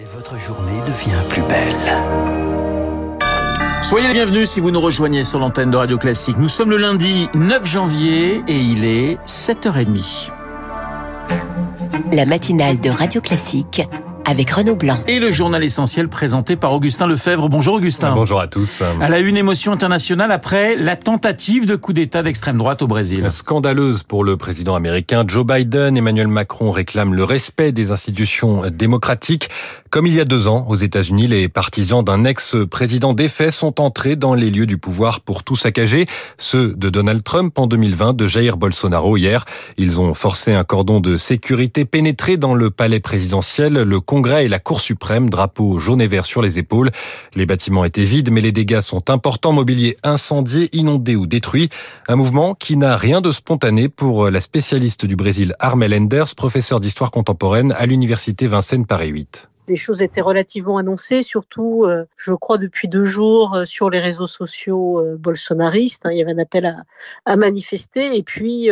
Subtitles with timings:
[0.00, 1.92] Et votre journée devient plus belle.
[3.80, 6.36] Soyez les bienvenus si vous nous rejoignez sur l'antenne de Radio Classique.
[6.36, 10.30] Nous sommes le lundi 9 janvier et il est 7h30.
[12.12, 13.82] La matinale de Radio Classique
[14.24, 14.98] avec Renaud Blanc.
[15.06, 17.48] Et le journal essentiel présenté par Augustin Lefebvre.
[17.48, 18.14] Bonjour Augustin.
[18.14, 18.82] Bonjour à tous.
[19.00, 23.30] À la une émotion internationale après la tentative de coup d'État d'extrême droite au Brésil.
[23.30, 25.96] Scandaleuse pour le président américain Joe Biden.
[25.96, 29.48] Emmanuel Macron réclame le respect des institutions démocratiques.
[29.90, 34.16] Comme il y a deux ans, aux États-Unis, les partisans d'un ex-président défait sont entrés
[34.16, 36.06] dans les lieux du pouvoir pour tout saccager.
[36.36, 39.44] Ceux de Donald Trump en 2020, de Jair Bolsonaro hier.
[39.76, 43.74] Ils ont forcé un cordon de sécurité pénétré dans le palais présidentiel.
[43.74, 46.92] Le Congrès et la Cour suprême, drapeau jaune et vert sur les épaules.
[47.34, 49.50] Les bâtiments étaient vides, mais les dégâts sont importants.
[49.50, 51.68] Mobilier incendié, inondé ou détruit.
[52.06, 56.78] Un mouvement qui n'a rien de spontané pour la spécialiste du Brésil Armel Enders, professeur
[56.78, 62.34] d'histoire contemporaine à l'université Vincennes Paris 8 les choses étaient relativement annoncées, surtout, euh, je
[62.34, 66.04] crois, depuis deux jours euh, sur les réseaux sociaux euh, bolsonaristes.
[66.04, 66.82] Hein, il y avait un appel à,
[67.24, 68.14] à manifester.
[68.14, 68.68] Et puis,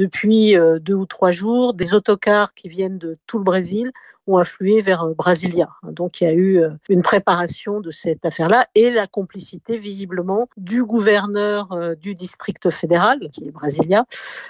[0.00, 3.92] depuis deux ou trois jours, des autocars qui viennent de tout le Brésil
[4.26, 5.68] ont afflué vers euh, Brasilia.
[5.82, 10.48] Donc il y a eu euh, une préparation de cette affaire-là et la complicité visiblement
[10.56, 14.04] du gouverneur euh, du district fédéral, qui est Brasilia,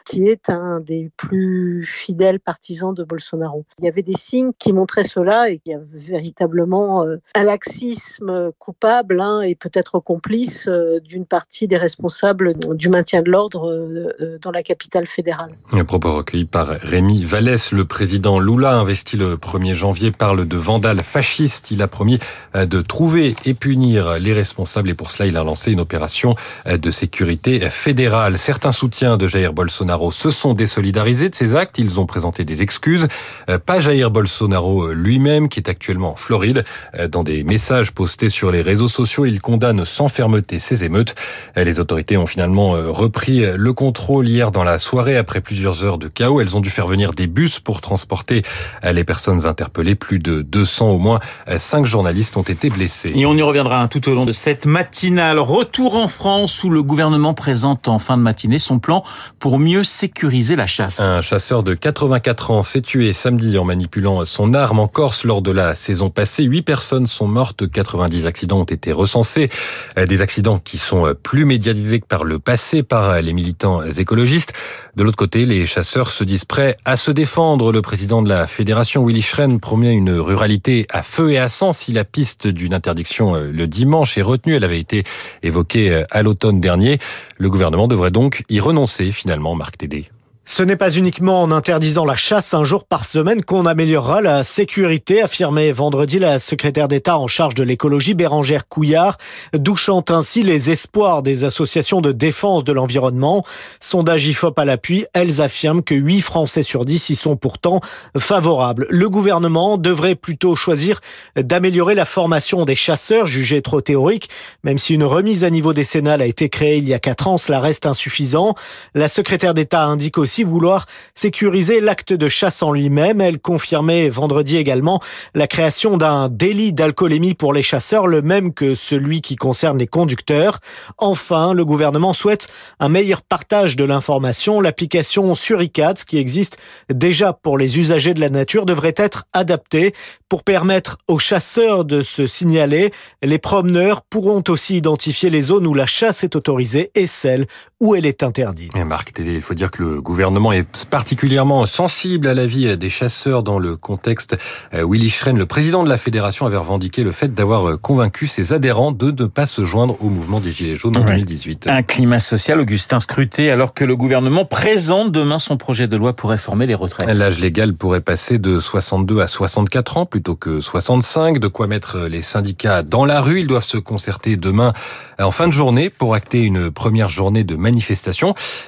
[0.04, 3.64] qui est un des plus fidèles partisans de Bolsonaro.
[3.78, 8.52] Il y avait des signes qui montraient cela et qu'il y a véritablement un laxisme
[8.58, 14.08] coupable hein, et peut-être complice d'une partie des responsables du maintien de l'ordre
[14.40, 15.39] dans la capitale fédérale.
[15.72, 20.56] Un propos recueilli par Rémi Vallès, le président Lula investit le premier janvier parle de
[20.56, 21.70] vandales fascistes.
[21.70, 22.18] Il a promis
[22.56, 26.34] euh, de trouver et punir les responsables et pour cela il a lancé une opération
[26.66, 28.36] euh, de sécurité fédérale.
[28.36, 31.78] Certains soutiens de Jair Bolsonaro se sont désolidarisés de ces actes.
[31.78, 33.06] Ils ont présenté des excuses.
[33.48, 36.64] Euh, pas Jair Bolsonaro lui-même qui est actuellement en Floride.
[37.10, 41.14] Dans des messages postés sur les réseaux sociaux, il condamne sans fermeté ces émeutes.
[41.56, 46.40] Les autorités ont finalement repris le contrôle hier dans la soirée plusieurs heures de chaos.
[46.40, 48.42] Elles ont dû faire venir des bus pour transporter
[48.82, 49.94] les personnes interpellé.
[49.94, 51.20] Plus de 200, au moins
[51.54, 53.12] 5 journalistes ont été blessés.
[53.14, 55.38] Et on y reviendra tout au long de cette matinale.
[55.38, 59.04] Retour en France où le gouvernement présente en fin de matinée son plan
[59.38, 61.00] pour mieux sécuriser la chasse.
[61.00, 65.42] Un chasseur de 84 ans s'est tué samedi en manipulant son arme en Corse lors
[65.42, 66.44] de la saison passée.
[66.44, 69.48] 8 personnes sont mortes, 90 accidents ont été recensés.
[69.96, 74.52] Des accidents qui sont plus médiatisés que par le passé par les militants écologistes.
[74.96, 77.72] De l'autre côté, les chasseurs se disent prêts à se défendre.
[77.72, 81.72] Le président de la fédération, Willy Schrem, promet une ruralité à feu et à sang
[81.72, 84.54] si la piste d'une interdiction euh, le dimanche est retenue.
[84.54, 85.02] Elle avait été
[85.42, 87.00] évoquée euh, à l'automne dernier.
[87.38, 90.08] Le gouvernement devrait donc y renoncer finalement, Marc Tédé.
[90.52, 94.42] Ce n'est pas uniquement en interdisant la chasse un jour par semaine qu'on améliorera la
[94.42, 99.16] sécurité, affirmait vendredi la secrétaire d'État en charge de l'écologie Bérangère Couillard,
[99.54, 103.44] douchant ainsi les espoirs des associations de défense de l'environnement.
[103.78, 107.80] Sondage IFOP à l'appui, elles affirment que 8 Français sur 10 y sont pourtant
[108.18, 108.88] favorables.
[108.90, 111.00] Le gouvernement devrait plutôt choisir
[111.36, 114.28] d'améliorer la formation des chasseurs, jugée trop théorique,
[114.64, 117.36] même si une remise à niveau décennale a été créée il y a 4 ans,
[117.36, 118.56] cela reste insuffisant.
[118.96, 123.20] La secrétaire d'État indique aussi vouloir sécuriser l'acte de chasse en lui-même.
[123.20, 125.00] Elle confirmait vendredi également
[125.34, 129.86] la création d'un délit d'alcoolémie pour les chasseurs, le même que celui qui concerne les
[129.86, 130.58] conducteurs.
[130.98, 132.48] Enfin, le gouvernement souhaite
[132.78, 134.60] un meilleur partage de l'information.
[134.60, 136.58] L'application Suricat, qui existe
[136.92, 139.94] déjà pour les usagers de la nature, devrait être adaptée
[140.28, 142.92] pour permettre aux chasseurs de se signaler.
[143.22, 147.46] Les promeneurs pourront aussi identifier les zones où la chasse est autorisée et celles
[147.80, 148.76] où elle est interdite.
[148.76, 152.90] Et Marc Tédé, il faut dire que le gouvernement est particulièrement sensible à l'avis des
[152.90, 154.36] chasseurs dans le contexte.
[154.74, 158.26] Euh, Willy Schren, le président de la fédération, avait revendiqué le fait d'avoir euh, convaincu
[158.26, 161.68] ses adhérents de ne pas se joindre au mouvement des Gilets jaunes en 2018.
[161.68, 166.12] Un climat social, Augustin, scruté alors que le gouvernement présente demain son projet de loi
[166.12, 167.08] pour réformer les retraites.
[167.08, 171.38] L'âge légal pourrait passer de 62 à 64 ans plutôt que 65.
[171.38, 173.40] De quoi mettre les syndicats dans la rue.
[173.40, 174.74] Ils doivent se concerter demain
[175.18, 177.69] en fin de journée pour acter une première journée de manifestation.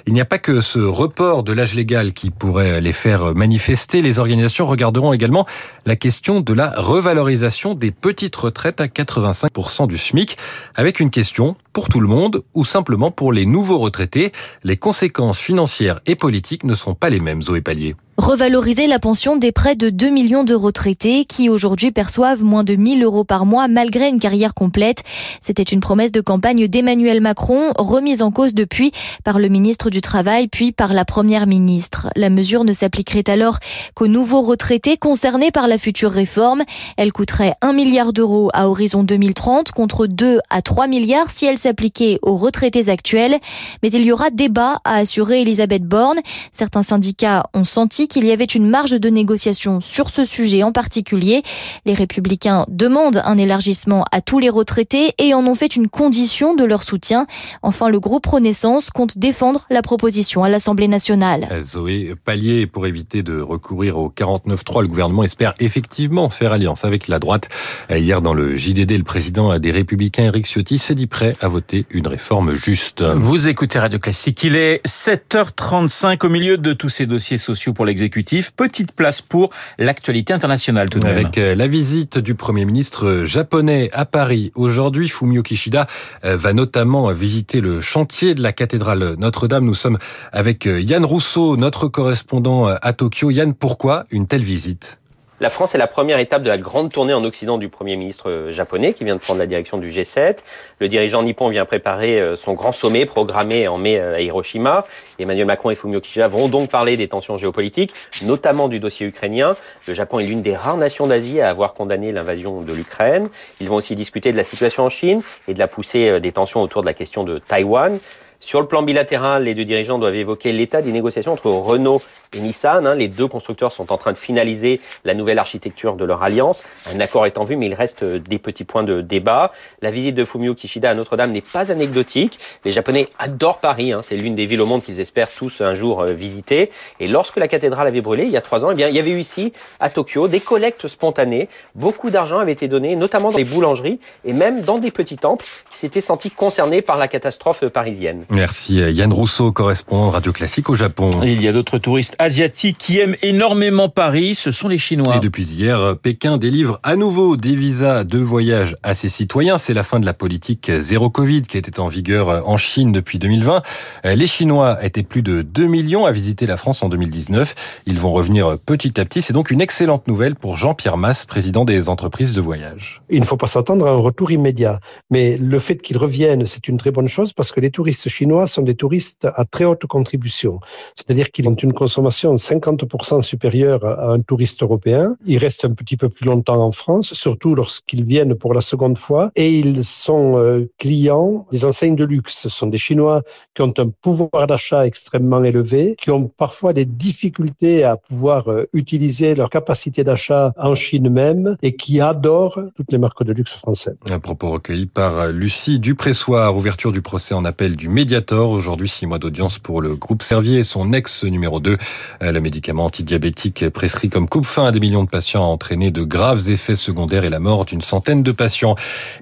[0.07, 4.03] Il n'y a pas que ce report de l'âge légal qui pourrait les faire manifester.
[4.03, 5.47] Les organisations regarderont également
[5.87, 10.37] la question de la revalorisation des petites retraites à 85% du SMIC
[10.75, 14.33] avec une question pour tout le monde ou simplement pour les nouveaux retraités.
[14.65, 17.97] Les conséquences financières et politiques ne sont pas les mêmes, Zoé Pallier.
[18.23, 22.77] Revaloriser la pension des près de 2 millions de retraités qui aujourd'hui perçoivent moins de
[22.77, 25.03] 1000 euros par mois malgré une carrière complète.
[25.41, 28.93] C'était une promesse de campagne d'Emmanuel Macron, remise en cause depuis
[29.25, 32.11] par le ministre du Travail puis par la première ministre.
[32.15, 33.59] La mesure ne s'appliquerait alors
[33.97, 36.63] qu'aux nouveaux retraités concernés par la future réforme.
[36.97, 41.59] Elle coûterait 1 milliard d'euros à horizon 2030 contre 2 à 3 milliards si elle
[41.59, 43.41] s'appliquait aux retraités actuels.
[43.83, 46.21] Mais il y aura débat, a assuré Elisabeth Borne.
[46.53, 50.71] Certains syndicats ont senti qu'il y avait une marge de négociation sur ce sujet en
[50.71, 51.43] particulier.
[51.87, 56.55] Les républicains demandent un élargissement à tous les retraités et en ont fait une condition
[56.55, 57.27] de leur soutien.
[57.63, 61.49] Enfin, le groupe Renaissance compte défendre la proposition à l'Assemblée nationale.
[61.63, 67.09] Zoé Pallier, pour éviter de recourir au 49-3, le gouvernement espère effectivement faire alliance avec
[67.09, 67.49] la droite.
[67.89, 71.87] Hier, dans le JDD, le président des Républicains, Eric Ciotti, s'est dit prêt à voter
[71.89, 73.03] une réforme juste.
[73.03, 74.45] Vous écoutez Radio Classique.
[74.45, 78.53] Il est 7h35 au milieu de tous ces dossiers sociaux pour l'exécutif.
[78.53, 80.89] Petite place pour l'actualité internationale.
[81.05, 85.87] Avec euh, la visite du Premier ministre japonais à Paris aujourd'hui, Fumio Kishida
[86.25, 89.67] euh, va notamment visiter le chantier de la cathédrale Notre-Dame.
[89.67, 89.99] Nous sommes
[90.33, 93.31] avec euh, Yann Rousseau, notre correspondant à Tokyo.
[93.31, 94.99] Yann, pourquoi une telle visite?
[95.43, 98.31] La France est la première étape de la grande tournée en Occident du Premier ministre
[98.31, 100.37] euh, japonais qui vient de prendre la direction du G7.
[100.79, 104.87] Le dirigeant nippon vient préparer euh, son grand sommet programmé en mai euh, à Hiroshima.
[105.19, 107.93] Emmanuel Macron et Fumio Kishida vont donc parler des tensions géopolitiques,
[108.23, 109.57] notamment du dossier ukrainien.
[109.89, 113.29] Le Japon est l'une des rares nations d'Asie à avoir condamné l'invasion de l'Ukraine.
[113.61, 116.63] Ils vont aussi discuter de la situation en Chine et de la poussée des tensions
[116.63, 117.99] autour de la question de Taïwan.
[118.43, 122.03] Sur le plan bilatéral, les deux dirigeants doivent évoquer l'état des négociations entre Renault
[122.35, 122.89] et Nissan.
[122.89, 122.97] Hein.
[122.97, 126.65] Les deux constructeurs sont en train de finaliser la nouvelle architecture de leur alliance.
[126.93, 129.53] Un accord est en vue, mais il reste des petits points de débat.
[129.81, 132.41] La visite de Fumio Kishida à Notre-Dame n'est pas anecdotique.
[132.65, 133.93] Les Japonais adorent Paris.
[133.93, 134.01] Hein.
[134.03, 136.69] C'est l'une des villes au monde qu'ils espèrent tous un jour euh, visiter.
[136.99, 138.99] Et lorsque la cathédrale avait brûlé, il y a trois ans, eh bien, il y
[138.99, 141.49] avait eu ici, à Tokyo, des collectes spontanées.
[141.77, 145.47] Beaucoup d'argent avait été donné, notamment dans les boulangeries et même dans des petits temples
[145.71, 148.25] qui s'étaient sentis concernés par la catastrophe parisienne.
[148.35, 151.11] Merci Yann Rousseau, correspondant Radio Classique au Japon.
[151.23, 155.17] Et il y a d'autres touristes asiatiques qui aiment énormément Paris, ce sont les Chinois.
[155.17, 159.59] Et depuis hier, Pékin délivre à nouveau des visas de voyage à ses citoyens.
[159.59, 163.19] C'est la fin de la politique zéro Covid qui était en vigueur en Chine depuis
[163.19, 163.61] 2020.
[164.05, 167.83] Les Chinois étaient plus de 2 millions à visiter la France en 2019.
[167.85, 169.21] Ils vont revenir petit à petit.
[169.21, 173.03] C'est donc une excellente nouvelle pour Jean-Pierre Masse, président des entreprises de voyage.
[173.11, 174.81] Il ne faut pas s'attendre à un retour immédiat.
[175.11, 178.22] Mais le fait qu'ils reviennent, c'est une très bonne chose parce que les touristes chinois
[178.23, 180.61] Chinois sont des touristes à très haute contribution.
[180.95, 185.17] C'est-à-dire qu'ils ont une consommation 50% supérieure à un touriste européen.
[185.27, 188.97] Ils restent un petit peu plus longtemps en France, surtout lorsqu'ils viennent pour la seconde
[188.97, 189.33] fois.
[189.35, 192.43] Et ils sont euh, clients des enseignes de luxe.
[192.43, 193.23] Ce sont des Chinois
[193.57, 198.69] qui ont un pouvoir d'achat extrêmement élevé, qui ont parfois des difficultés à pouvoir euh,
[198.73, 203.55] utiliser leur capacité d'achat en Chine même et qui adorent toutes les marques de luxe
[203.55, 203.97] françaises.
[204.09, 209.07] Un propos recueilli par Lucie Dupressoir, ouverture du procès en appel du média Aujourd'hui, six
[209.07, 211.79] mois d'audience pour le groupe Servier et son ex numéro 2.
[212.23, 216.03] Euh, le médicament antidiabétique prescrit comme coupe-fin à des millions de patients a entraîné de
[216.03, 218.75] graves effets secondaires et la mort d'une centaine de patients.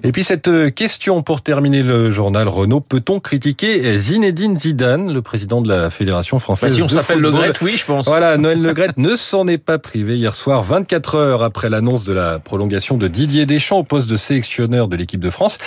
[0.03, 2.81] Et puis cette euh, question pour terminer le journal Renault.
[2.81, 7.31] Peut-on critiquer Zinedine Zidane, le président de la Fédération française bah, Si on s'appelle Le
[7.31, 8.05] Gret, oui, je pense.
[8.05, 12.03] Voilà, Noël Le Gret ne s'en est pas privé hier soir, 24 heures après l'annonce
[12.03, 15.59] de la prolongation de Didier Deschamps au poste de sélectionneur de l'équipe de France.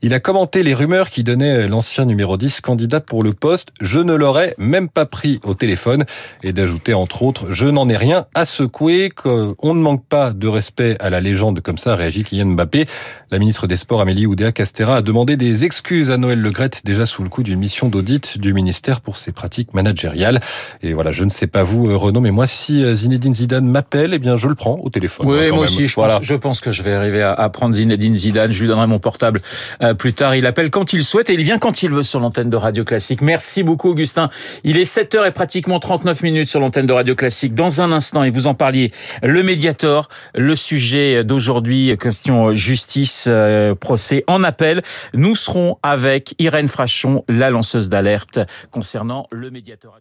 [0.00, 3.70] Il a commenté les rumeurs qui donnaient l'ancien numéro 10 candidat pour le poste.
[3.80, 6.04] Je ne l'aurais même pas pris au téléphone
[6.44, 10.46] et d'ajouter entre autres, je n'en ai rien à secouer, qu'on ne manque pas de
[10.46, 12.84] respect à la légende comme ça, réagit Kylian Mbappé.
[13.32, 17.24] La ministre des Sports Amélie Oudéa-Castera a demandé des excuses à Noël Legrette, déjà sous
[17.24, 20.40] le coup d'une mission d'audit du ministère pour ses pratiques managériales.
[20.82, 24.14] Et voilà, je ne sais pas vous, Renaud, mais moi, si euh, Zinedine Zidane m'appelle,
[24.14, 25.26] eh bien, je le prends au téléphone.
[25.26, 28.52] Oui, moi aussi, je, pense, je pense que je vais arriver à, prendre Zinedine Zidane.
[28.52, 29.42] Je lui donnerai mon portable
[29.82, 30.34] euh, plus tard.
[30.34, 32.84] Il appelle quand il souhaite et il vient quand il veut sur l'antenne de Radio
[32.84, 33.20] Classique.
[33.20, 34.30] Merci beaucoup, Augustin.
[34.64, 37.54] Il est 7 heures et pratiquement 39 minutes sur l'antenne de Radio Classique.
[37.54, 38.92] Dans un instant, et vous en parliez,
[39.22, 44.82] le Mediator, le sujet d'aujourd'hui, question justice, euh, procès en appel.
[45.14, 48.40] Nous serons avec Irène Frachon, la lanceuse d'alerte
[48.70, 49.98] concernant le Mediator.